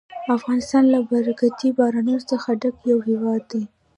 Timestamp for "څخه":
2.31-2.47